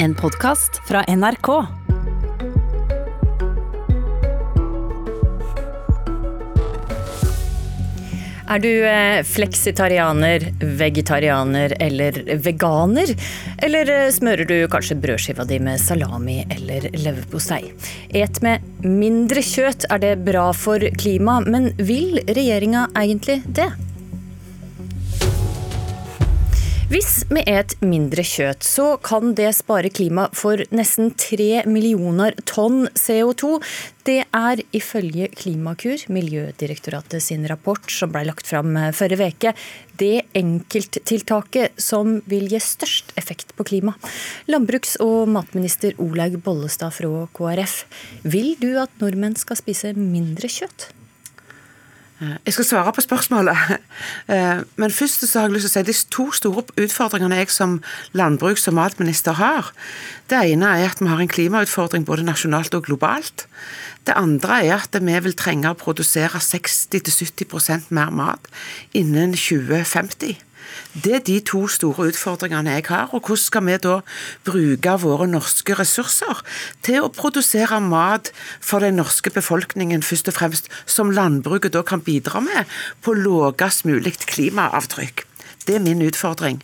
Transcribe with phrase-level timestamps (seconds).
[0.00, 1.48] En podkast fra NRK.
[8.48, 10.46] Er du eh, fleksitarianer,
[10.78, 13.10] vegetarianer eller veganer?
[13.58, 17.72] Eller eh, smører du kanskje brødskiva di med salami eller leverpostei?
[18.14, 23.72] Et med mindre kjøtt, er det bra for klimaet, men vil regjeringa egentlig det?
[26.88, 32.86] Hvis vi et mindre kjøtt, så kan det spare klimaet for nesten tre millioner tonn
[32.96, 33.58] CO2.
[34.08, 39.52] Det er ifølge Klimakur, Miljødirektoratet sin rapport som ble lagt fram forrige uke,
[40.00, 43.92] det enkelttiltaket som vil gi størst effekt på klima.
[44.48, 47.82] Landbruks- og matminister Olaug Bollestad fra KrF,
[48.24, 50.94] vil du at nordmenn skal spise mindre kjøtt?
[52.18, 53.78] Jeg skal svare på spørsmålet.
[54.28, 57.50] Eh, men først så har jeg lyst til å si de to store utfordringene jeg
[57.54, 57.78] som
[58.12, 59.70] landbruks- og matminister har.
[60.28, 63.46] Det ene er at vi har en klimautfordring både nasjonalt og globalt.
[64.04, 68.50] Det andre er at vi vil trenge å produsere 60-70% mer mat
[68.92, 70.36] innen 2050.
[71.04, 73.08] Det er de to store utfordringene jeg har.
[73.12, 74.00] og Hvordan skal vi da
[74.44, 76.42] bruke våre norske ressurser
[76.82, 82.00] til å produsere mat for den norske befolkningen, først og fremst, som landbruket da kan
[82.00, 85.24] bidra med på lavest mulig klimaavtrykk?
[85.68, 86.62] Det er min utfordring.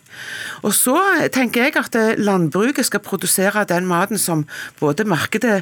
[0.64, 0.96] Og så
[1.32, 4.46] tenker jeg at landbruket skal produsere den maten som
[4.80, 5.60] både markedet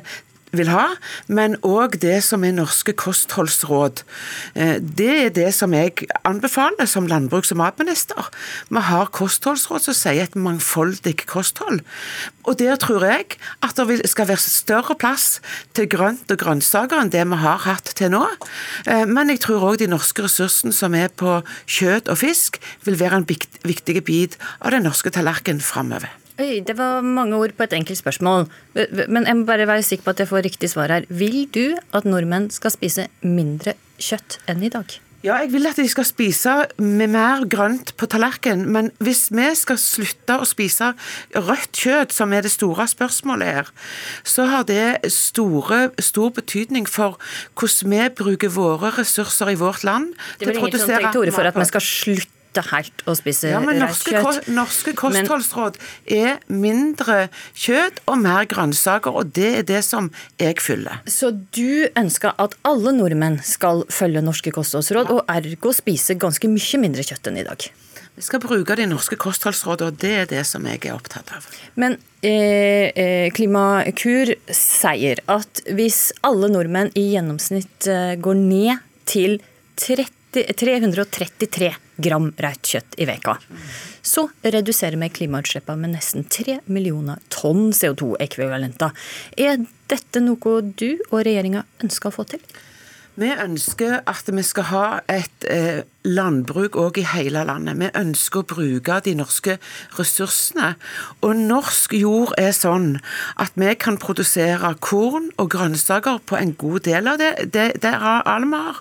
[0.53, 0.87] vil ha,
[1.33, 4.03] men òg det som er norske kostholdsråd.
[4.55, 8.29] Eh, det er det som jeg anbefaler som landbruks- og matminister.
[8.69, 11.81] Vi har kostholdsråd som sier et mangfoldig kosthold.
[12.45, 15.41] Og der tror jeg at det skal være større plass
[15.75, 18.25] til grønt og grønnsaker enn det vi har hatt til nå.
[18.87, 23.01] Eh, men jeg tror òg de norske ressursene som er på kjøtt og fisk, vil
[23.01, 26.22] være en viktig bit av den norske tallerkenen framover.
[26.41, 28.47] Oi, det var mange ord på et enkelt spørsmål.
[29.13, 31.09] Men jeg må bare være sikker på at jeg får riktig svar her.
[31.13, 34.97] Vil du at nordmenn skal spise mindre kjøtt enn i dag?
[35.23, 38.67] Ja, jeg vil at de skal spise med mer grønt på tallerkenen.
[38.75, 40.89] Men hvis vi skal slutte å spise
[41.37, 43.71] rødt kjøtt, som er det store spørsmålet her,
[44.27, 47.21] så har det store, stor betydning for
[47.55, 50.17] hvordan vi bruker våre ressurser i vårt land.
[50.41, 53.03] Det er vel ingen som tar til orde for at vi skal slutte slutte helt
[53.09, 54.49] å spise ja, men norske, kjøtt.
[54.53, 61.01] norske kostholdsråd er mindre kjøtt og mer grønnsaker, og det er det som jeg fyller.
[61.07, 66.83] Så du ønsker at alle nordmenn skal følge norske kostholdsråd, og ergo spise ganske mye
[66.83, 67.71] mindre kjøtt enn i dag?
[68.13, 71.47] Vi skal bruke de norske kostholdsrådene, og det er det som jeg er opptatt av.
[71.81, 79.41] Men eh, eh Klimakur sier at hvis alle nordmenn i gjennomsnitt eh, går ned til
[79.81, 83.37] 30 333 gram rødt kjøtt i veka.
[84.03, 88.93] Så reduserer vi klimautslippene med nesten 3 millioner tonn CO2-ekvivalenter.
[89.39, 92.45] Er dette noe du og regjeringa ønsker å få til?
[93.21, 97.79] Vi ønsker at vi skal ha et eh, landbruk òg i hele landet.
[97.79, 99.59] Vi ønsker å bruke de norske
[99.99, 100.75] ressursene.
[101.23, 102.97] Og norsk jord er sånn
[103.41, 107.95] at vi kan produsere korn og grønnsaker på en god del av det, det, det
[107.95, 108.81] arealet vi har.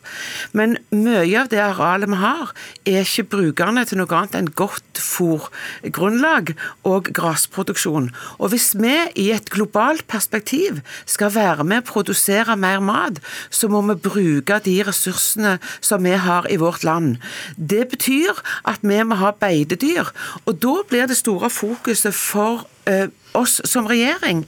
[0.57, 2.53] Men mye av det arealet vi har,
[2.89, 6.53] er ikke brukerne til noe annet enn godt fòrgrunnlag
[6.87, 8.09] og grasproduksjon.
[8.39, 13.21] Og hvis vi i et globalt perspektiv skal være med å produsere mer mat,
[13.53, 17.10] så må vi bruke de ressursene som vi har i vårt land.
[17.55, 20.11] Det betyr at vi må ha beitedyr.
[20.45, 22.67] Og da blir det store fokuset for
[23.37, 24.45] oss som regjering.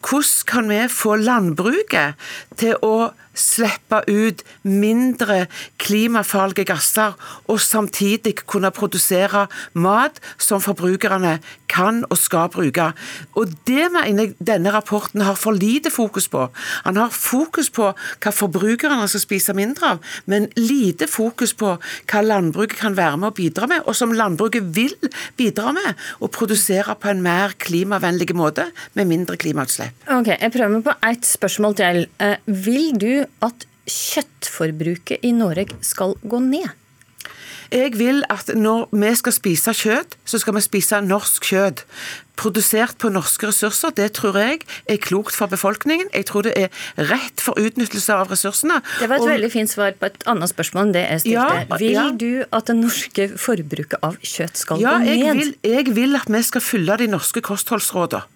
[0.00, 2.28] Hvordan kan vi få landbruket
[2.60, 5.46] til å slippe ut mindre
[5.82, 7.14] klimafarlige gasser,
[7.48, 11.36] og samtidig kunne produsere mat som forbrukerne
[11.70, 12.92] kan og skal bruke.
[13.36, 16.48] Og Det mener jeg denne rapporten har for lite fokus på.
[16.84, 22.22] Han har fokus på hva forbrukerne skal spise mindre av, men lite fokus på hva
[22.22, 24.94] landbruket kan være med å bidra med, og som landbruket vil
[25.36, 27.56] bidra med, å produsere på en mer
[27.86, 29.94] klimavennlig måte med mindre klimautslipp.
[30.10, 32.06] Ok, Jeg prøver meg på ett spørsmål til.
[32.18, 36.68] Eh, vil du at kjøttforbruket i Norge skal gå ned?
[37.72, 41.82] Jeg vil at når vi skal spise kjøtt, så skal vi spise norsk kjøtt.
[42.36, 43.94] Produsert på norske ressurser.
[43.96, 44.60] Det tror jeg
[44.92, 46.10] er klokt for befolkningen.
[46.12, 46.68] Jeg tror det er
[47.08, 48.82] rett for utnyttelse av ressursene.
[49.00, 51.58] Det var et og, veldig fint svar på et annet spørsmål enn det jeg stilte.
[51.64, 52.06] Ja, vil ja.
[52.12, 55.42] du at det norske forbruket av kjøtt skal ja, gå ned?
[55.64, 58.26] Jeg jeg vil at vi skal følge de norske kostholdsrådene.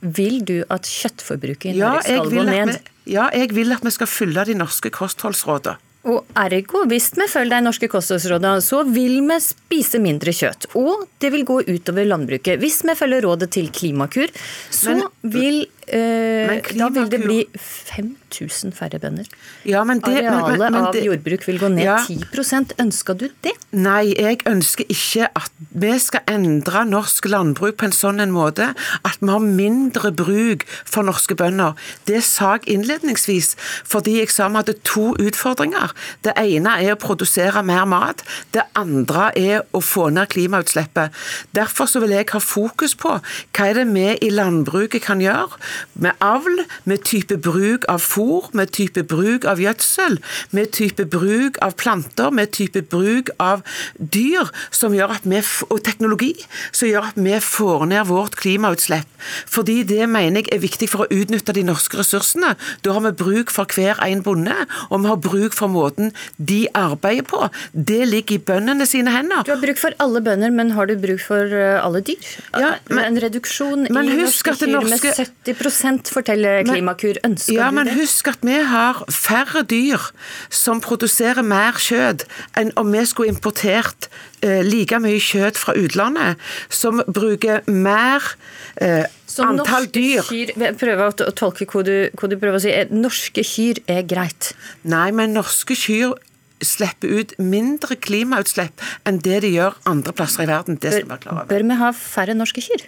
[0.00, 2.74] Vil du at kjøttforbruket i Norge skal gå ned?
[2.74, 5.78] Vi, ja, jeg vil at vi skal følge de norske kostholdsrådene.
[6.06, 10.68] Og ergo, hvis vi følger de norske kostholdsrådene, så vil vi spise mindre kjøtt.
[10.78, 12.60] Og det vil gå utover landbruket.
[12.62, 14.30] Hvis vi følger rådet til Klimakur,
[14.70, 17.40] så men, vil eh, Da vil det bli
[18.30, 19.24] 5000 færre bønder.
[19.64, 21.96] Ja, det, Arealet men, men, av jordbruk vil gå ned ja.
[22.06, 23.52] 10 Ønsker du det?
[23.72, 28.72] Nei, jeg ønsker ikke at vi skal endre norsk landbruk på en sånn en måte
[29.06, 31.76] at vi har mindre bruk for norske bønder.
[32.08, 33.54] Det sa jeg innledningsvis
[33.86, 35.94] fordi jeg sa vi hadde to utfordringer.
[36.26, 38.24] Det ene er å produsere mer mat.
[38.54, 41.14] Det andre er å få ned klimautslippet.
[41.56, 45.58] Derfor så vil jeg ha fokus på hva er det vi i landbruket kan gjøre
[46.02, 48.16] med avl, med type bruk av fôr,
[48.56, 50.18] med type bruk av gjødsel,
[50.56, 53.64] med type bruk av planter, med type bruk av
[53.96, 54.50] dyr
[54.86, 56.32] vi, og teknologi
[56.70, 59.08] som gjør at vi får ned vårt klimautslipp.
[59.50, 62.54] Fordi det mener jeg er viktig for å utnytte de norske ressursene.
[62.84, 64.54] Da har vi bruk for hver en bonde,
[64.90, 67.46] og vi har bruk for måten de arbeider på.
[67.72, 69.44] Det ligger i bøndene sine hender.
[69.46, 72.30] Du har bruk for alle bønder, men har du bruk for eh, alle dyr?
[72.54, 75.12] Ja, men, en reduksjon i norske kyr norske...
[75.16, 77.20] med 70% forteller Klimakur.
[77.26, 77.96] Ønsker ja, du det?
[78.06, 79.98] Husk at vi har færre dyr
[80.52, 82.22] som produserer mer kjøtt
[82.58, 84.06] enn om vi skulle importert
[84.46, 86.38] eh, like mye kjøtt fra utlandet,
[86.70, 88.22] som bruker mer
[88.78, 89.10] eh,
[89.42, 90.22] antall dyr.
[90.28, 92.76] Kyr, prøv å tolke hva du, hva du prøver å si.
[92.94, 94.52] Norske kyr er greit?
[94.86, 96.14] Nei, men norske kyr
[96.62, 100.78] slipper ut mindre klimautslipp enn det de gjør andre plasser i verden.
[100.78, 101.50] Det skal vi være klar over.
[101.50, 102.86] Bør vi ha færre norske kyr?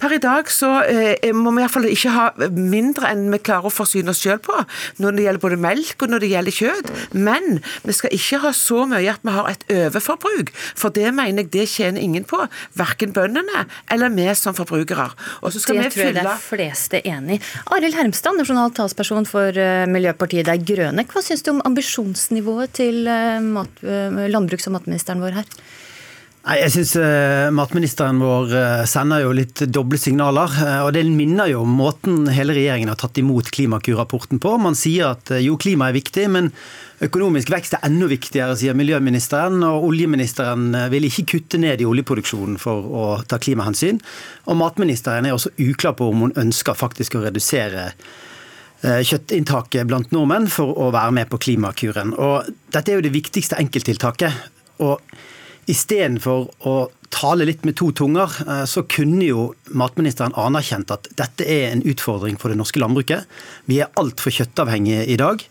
[0.00, 3.40] Per i dag så eh, må vi i hvert fall ikke ha mindre enn vi
[3.40, 4.56] klarer å forsyne oss selv på
[5.00, 6.90] når det gjelder både melk og når det gjelder kjøtt.
[7.16, 11.44] Men vi skal ikke ha så mye at vi har et overforbruk, for det mener
[11.44, 12.42] jeg det tjener ingen på.
[12.76, 15.08] Verken bøndene eller vi som forbrukere.
[15.42, 16.26] det tror jeg fylle...
[16.26, 17.42] er fleste enig i.
[17.76, 21.06] Arild Hermstad, nasjonal talsperson for uh, Miljøpartiet De Grønne.
[21.08, 25.50] Hva syns du om ambisjonsnivået til uh, mat, uh, landbruks- og matministeren vår her?
[26.46, 30.52] Nei, jeg syns uh, matministeren vår uh, sender jo litt doble signaler.
[30.54, 34.52] Uh, og Det minner jo om måten hele regjeringen har tatt imot Klimakur-rapporten på.
[34.62, 36.52] Man sier at jo, klima er viktig, men
[37.02, 39.58] økonomisk vekst er enda viktigere, sier miljøministeren.
[39.66, 43.98] Og oljeministeren vil ikke kutte ned i oljeproduksjonen for å ta klimahensyn.
[44.46, 47.90] Og matministeren er også uklar på om hun ønsker faktisk å redusere
[48.86, 52.14] kjøttinntaket blant nordmenn for å være med på Klimakuren.
[52.14, 54.44] Og dette er jo det viktigste enkelttiltaket.
[54.78, 55.02] og
[55.66, 56.74] Istedenfor å
[57.10, 61.82] tale litt med to tunger, eh, så kunne jo matministeren anerkjent at dette er en
[61.82, 63.26] utfordring for det norske landbruket.
[63.66, 65.42] Vi er altfor kjøttavhengige i dag.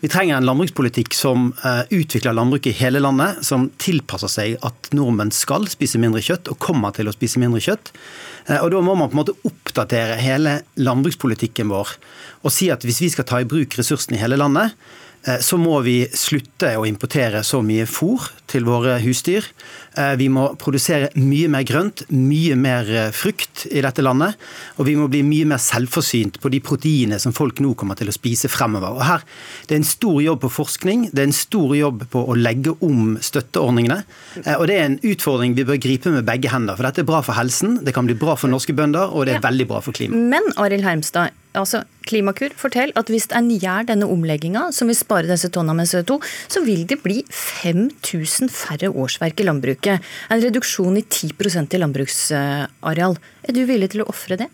[0.00, 4.92] Vi trenger en landbrukspolitikk som eh, utvikler landbruket i hele landet, som tilpasser seg at
[4.94, 7.90] nordmenn skal spise mindre kjøtt, og kommer til å spise mindre kjøtt.
[8.46, 11.96] Eh, og Da må man på en måte oppdatere hele landbrukspolitikken vår
[12.46, 14.76] og si at hvis vi skal ta i bruk ressursene i hele landet,
[15.44, 19.44] så må vi slutte å importere så mye fôr til våre husdyr.
[19.98, 24.38] Eh, vi må produsere mye mer grønt, mye mer eh, frukt i dette landet.
[24.78, 28.10] Og vi må bli mye mer selvforsynt på de proteinene som folk nå kommer til
[28.10, 28.94] å spise fremover.
[28.94, 29.26] Og her,
[29.66, 32.74] Det er en stor jobb på forskning, det er en stor jobb på å legge
[32.84, 34.02] om støtteordningene.
[34.56, 36.76] Og det er en utfordring vi bør gripe med begge hender.
[36.78, 39.36] For dette er bra for helsen, det kan bli bra for norske bønder, og det
[39.36, 40.30] er veldig bra for klimaet.
[40.32, 45.28] Men Arild Hermstad, altså Klimakur forteller at hvis en gjør denne omlegginga, som vil spare
[45.28, 46.18] disse tonna med CO2,
[46.48, 50.06] så vil det bli 5000 færre årsverk i landbruket.
[50.32, 53.18] En reduksjon i 10% i landbruksareal.
[53.44, 54.48] Er du villig til å ofre det?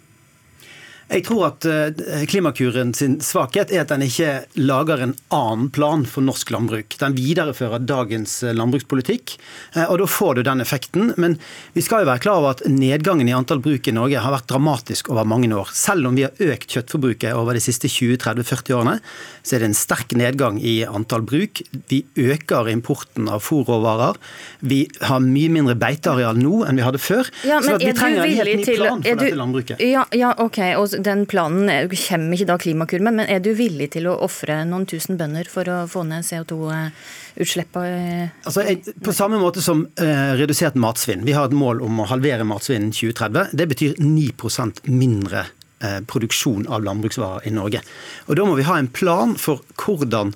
[1.10, 6.04] Jeg tror at eh, Klimakuren sin svakhet er at den ikke lager en annen plan
[6.08, 6.96] for norsk landbruk.
[7.00, 9.36] Den viderefører dagens eh, landbrukspolitikk,
[9.74, 11.12] eh, og da får du den effekten.
[11.20, 11.36] Men
[11.76, 14.48] vi skal jo være klar over at nedgangen i antall bruk i Norge har vært
[14.50, 15.70] dramatisk over mange år.
[15.76, 18.96] Selv om vi har økt kjøttforbruket over de siste 20-30-40 årene,
[19.44, 21.60] så er det en sterk nedgang i antall bruk.
[21.92, 24.16] Vi øker importen av fôrråvarer.
[24.64, 27.28] Vi har mye mindre beiteareal nå enn vi hadde før.
[27.44, 29.84] Ja, så vi trenger en helt ny plan for dette landbruket.
[29.84, 30.60] Ja, ja ok.
[30.80, 34.86] Og den planen kommer ikke da Klimakurven, men er du villig til å ofre noen
[34.90, 38.30] tusen bønder for å få ned CO2-utslippene?
[38.44, 38.66] Altså,
[39.04, 41.24] på samme måte som uh, redusert matsvinn.
[41.26, 43.54] Vi har et mål om å halvere matsvinnen 2030.
[43.56, 45.46] Det betyr 9% mindre
[45.84, 47.80] uh, produksjon av landbruksvarer i Norge.
[48.28, 50.34] Og Da må vi ha en plan for hvordan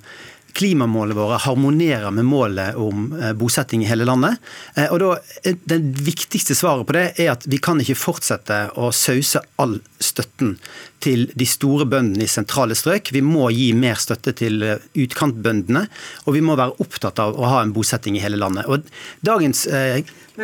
[0.59, 4.37] klimamålene våre harmonerer med målet om eh, bosetting i hele landet.
[4.75, 5.11] Eh, og da,
[5.45, 9.79] eh, Det viktigste svaret på det er at vi kan ikke fortsette å sause all
[10.03, 10.57] støtten
[11.05, 13.13] til de store bøndene i sentrale strøk.
[13.15, 14.65] Vi må gi mer støtte til
[14.99, 15.85] utkantbøndene,
[16.27, 18.67] og vi må være opptatt av å ha en bosetting i hele landet.
[18.67, 18.83] Og
[19.23, 19.67] Dagens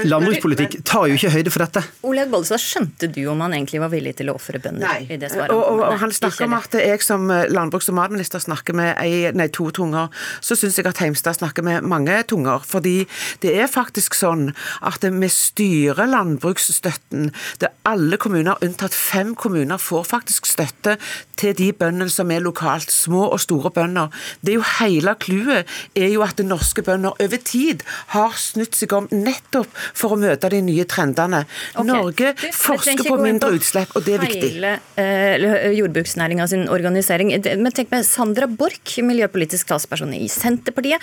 [0.02, 1.82] landbrukspolitikk tar jo ikke høyde for dette.
[2.06, 5.06] Olaug Bollestad, skjønte du om han egentlig var villig til å ofre bønder Nei.
[5.06, 5.54] i det svaret?
[5.54, 8.94] Og, og, og han snakker om at jeg som eh, landbruks- og matminister snakker med
[9.02, 10.10] ei, nei, to tunger.
[10.44, 12.64] Så syns jeg at Heimstad snakker med mange tunger.
[12.66, 13.04] Fordi
[13.44, 14.48] det er faktisk sånn
[14.84, 17.30] at vi styrer landbruksstøtten.
[17.60, 20.96] Det er alle kommuner, unntatt fem kommuner, får faktisk støtte
[21.38, 22.90] til de bøndene som er lokalt.
[22.94, 24.10] Små og store bønder.
[24.42, 27.84] Det er jo hele clouet er jo at norske bønder over tid
[28.14, 31.44] har snudd seg om nettopp for å møte de nye trendene.
[31.74, 31.88] Okay.
[31.90, 34.50] Norge Du, forsker på mindre på utslipp, og det er viktig.
[34.54, 37.34] Hele eh, jordbruksnæringa sin organisering.
[37.60, 41.02] Men tenk med Sandra Borch, miljøpolitisk talsperson i Senterpartiet.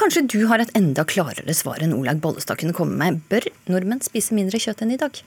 [0.00, 3.22] Kanskje du har et enda klarere svar enn Olaug Bollestad kunne komme med.
[3.32, 5.22] Bør nordmenn spise mindre kjøtt enn i dag?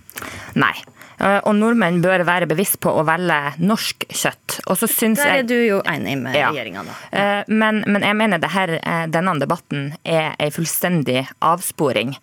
[0.59, 0.73] Nei.
[1.19, 4.59] Eh, Og nordmenn bør være bevisst på å velge norsk kjøtt.
[4.67, 6.49] Og så syns Der er jeg du jo enig med Ja.
[6.51, 6.95] regjeringa, da.
[7.17, 12.15] Eh, Men, men jeg mener det her, eh, denne debatten er en fullstendig avsporing.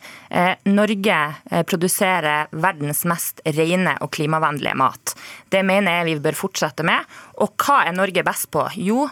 [0.67, 1.19] Norge
[1.67, 5.15] produserer verdens mest rene og klimavennlige mat.
[5.51, 7.05] Det mener jeg vi bør fortsette med.
[7.39, 8.67] Og hva er Norge best på?
[8.77, 9.09] Jo,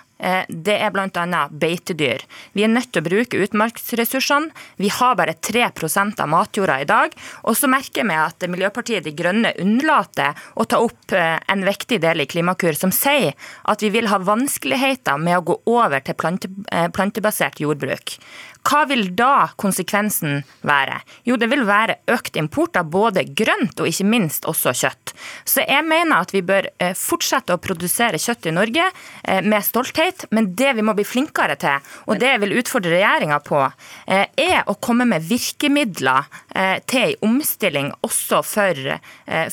[0.48, 1.42] det er bl.a.
[1.50, 2.24] beitedyr.
[2.52, 4.50] Vi er nødt til å bruke utmarksressursene.
[4.76, 7.14] Vi har bare 3% av matjorda i dag.
[7.48, 12.00] Og så merker vi at Miljøpartiet De Grønne unnlater å ta opp eh, en viktig
[12.02, 13.32] del i Klimakur som sier
[13.70, 18.18] at vi vil ha vanskeligheter med å gå over til eh, plantebasert jordbruk.
[18.66, 20.98] Hva vil da konsekvensen være?
[21.28, 25.14] Jo, det vil være økt import av både grønt og ikke minst også kjøtt.
[25.48, 29.64] Så jeg mener at vi bør eh, fortsette å produsere kjøtt i Norge eh, med
[29.64, 33.62] stolthet, men det vi må bli flinkere til, og det jeg vil utfordre regjeringa på,
[34.12, 36.28] eh, er å komme med virkemidler
[36.90, 38.78] til en omstilling også for,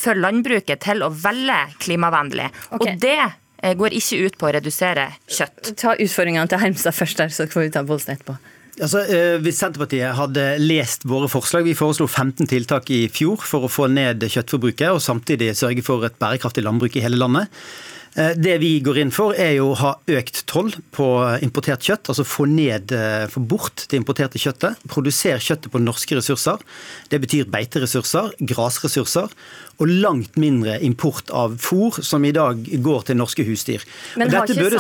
[0.02, 2.48] for landbruket til å velge klimavennlig.
[2.70, 2.80] Okay.
[2.80, 5.74] Og det går ikke ut på å redusere kjøtt.
[5.80, 8.38] Ta utfordringene til Hermstad først, der, så får vi ta Bollestad etterpå.
[8.78, 13.66] Altså, eh, hvis Senterpartiet hadde lest våre forslag Vi foreslo 15 tiltak i fjor for
[13.66, 17.50] å få ned kjøttforbruket og samtidig sørge for et bærekraftig landbruk i hele landet.
[18.16, 21.08] Eh, Det vi går inn for, er jo å ha økt toll på
[21.46, 22.10] importert kjøtt.
[22.10, 24.76] Altså få ned, eh, få bort det importerte kjøttet.
[24.88, 26.58] Produsere kjøttet på norske ressurser.
[27.10, 29.30] Det betyr beiteressurser, grasressurser
[29.80, 33.84] og langt mindre import av fôr, som i dag går til norske husdyr.
[34.18, 34.72] Men har ikke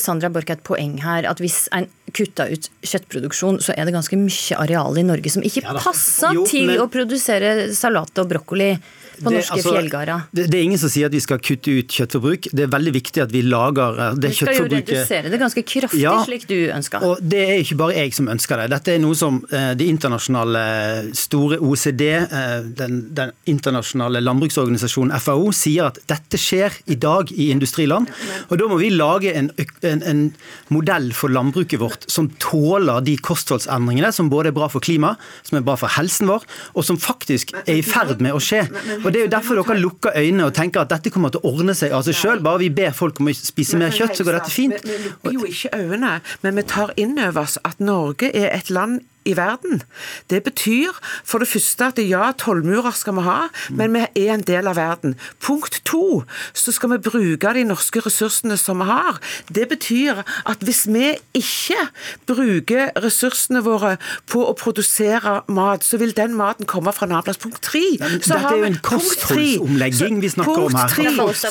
[0.00, 4.16] Sandra Borch et poeng her at hvis en kutta ut kjøttproduksjon, så er det ganske
[4.18, 8.30] mye areal i Norge som ikke Ja passer Jo, til men- å produsere salat og
[8.32, 8.70] brokkoli
[9.16, 10.24] på Det- norske altså, fjellgårder.
[10.36, 12.48] Det, det er ingen som sier at vi skal kutte ut kjøttforbruk.
[12.52, 14.28] Det er veldig viktig at vi lager det kjøttforbruket.
[14.28, 16.12] Du skal jo redusere det ganske kraftig, Ja.
[16.24, 17.02] slik du ønsker.
[17.02, 18.66] Og det er ikke bare jeg som ønsker det.
[18.74, 25.48] Dette er noe som eh, det internasjonale store OECD, eh, den, den internasjonale landbruksorganisasjonen FAO,
[25.56, 28.08] sier at dette skjer i dag i industriland.
[28.50, 29.50] Og da må vi lage en,
[29.82, 30.22] en, en
[30.68, 35.58] modell for landbruket vårt som tåler de kostholdsendringene som både er bra for klimaet, som
[35.58, 38.64] er bra for helsen vår, og som faktisk er i ferd med å skje.
[39.02, 41.52] Og Det er jo derfor dere lukker øynene og tenker at dette kommer til å
[41.54, 42.44] ordne seg av seg sjøl.
[42.44, 44.78] Bare vi ber folk om å spise mer kjøtt, så går dette fint.
[44.82, 48.52] Vi, vi lukker jo ikke øynene, men vi tar inn over oss at Norge er
[48.54, 49.82] et land i verden.
[50.30, 53.38] Det betyr for det første at ja, tollmurer skal vi ha,
[53.70, 55.16] men vi er en del av verden.
[55.42, 56.22] Punkt to,
[56.56, 59.20] så skal vi bruke de norske ressursene som vi har.
[59.52, 61.88] Det betyr at hvis vi ikke
[62.28, 63.96] bruker ressursene våre
[64.30, 67.40] på å produsere mat, så vil den maten komme fra en annen plass.
[67.42, 67.82] Punkt tre.
[67.98, 70.94] så dette har er jo en kostholdsomlegging vi snakker om her.
[70.96, 71.44] Punkt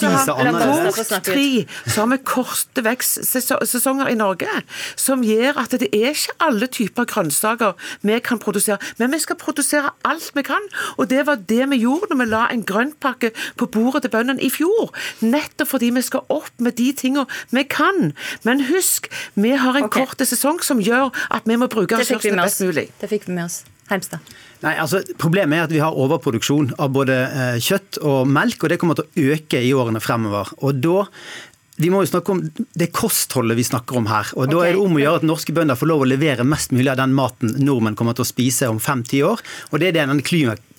[1.25, 4.61] tre, så har vi korte vekstsesonger i Norge,
[4.99, 7.64] som gjør at det er ikke alle typer grønnsaker
[8.05, 8.77] vi kan produsere.
[8.99, 12.29] Men vi skal produsere alt vi kan, og det var det vi gjorde når vi
[12.31, 14.91] la en grøntpakke på bordet til bøndene i fjor.
[15.25, 18.11] Nettopp fordi vi skal opp med de tingene vi kan.
[18.47, 20.05] Men husk, vi har en okay.
[20.05, 22.89] kort sesong som gjør at vi må bruke ressursene best mulig.
[23.01, 23.63] Det fikk vi med oss.
[23.85, 24.23] Heimstad.
[24.63, 28.71] Nei, altså Problemet er at vi har overproduksjon av både eh, kjøtt og melk, og
[28.71, 30.49] det kommer til å øke i årene fremover.
[30.65, 31.03] Og da
[31.75, 32.41] vi må jo snakke om
[32.79, 34.29] det kostholdet vi snakker om her.
[34.39, 36.71] og Da er det om å gjøre at norske bønder får lov å levere mest
[36.71, 39.43] mulig av den maten nordmenn kommer til å spise om fem-ti år.
[39.71, 40.23] Og det er det denne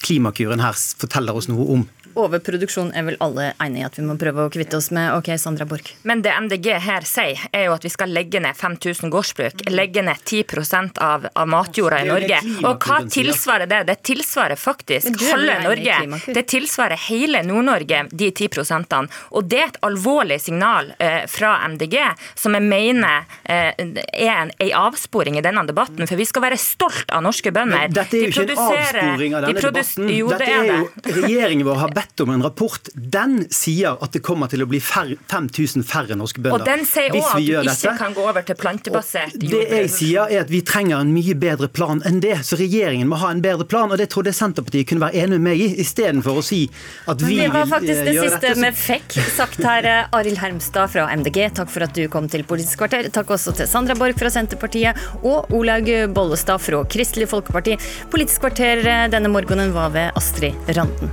[0.00, 1.84] klimakuren her forteller oss noe om.
[2.16, 5.10] Overproduksjon er vel alle enige i at vi må prøve å kvitte oss med.
[5.18, 5.92] Ok, Sandra Borch.
[6.08, 9.64] Men det MDG her sier, er jo at vi skal legge ned 5000 gårdsbruk.
[9.70, 12.40] Legge ned 10 av, av matjorda i Norge.
[12.64, 13.82] Og hva tilsvarer det?
[13.90, 15.98] Det tilsvarer faktisk halve Norge.
[16.26, 18.96] Det tilsvarer hele Nord-Norge, de 10%
[19.30, 21.98] Og det er et alvorlig signal eh, fra MDG,
[22.34, 26.08] som jeg mener eh, er en, en avsporing i denne debatten.
[26.08, 27.86] For vi skal være stolt av norske bønder.
[27.86, 30.10] Men dette er jo De ikke en avsporing av denne de debatten.
[30.16, 31.12] Jo, dette det er er det.
[31.12, 32.88] jo Regjeringen vår har bedt bedt om en rapport.
[32.94, 36.60] Den sier at det kommer til å bli 5000 færre norske bønder.
[36.60, 37.94] Og den sier òg at du ikke dette.
[37.98, 39.50] kan gå over til plantebasert jordbruk.
[39.52, 42.38] Det jeg sier er at Vi trenger en mye bedre plan enn det.
[42.46, 43.90] Så regjeringen må ha en bedre plan.
[43.90, 46.62] og Det trodde Senterpartiet kunne være enig med meg i, istedenfor å si
[47.06, 47.52] at vi vil gjøre dette.
[47.52, 49.90] Det var faktisk det siste vi fikk sagt her.
[50.16, 53.10] Arild Hermstad fra MDG, takk for at du kom til Politisk kvarter.
[53.12, 57.76] Takk også til Sandra Borch fra Senterpartiet og Olaug Bollestad fra Kristelig Folkeparti.
[58.12, 58.82] Politisk kvarter
[59.12, 61.12] denne morgenen var ved Astrid Randen.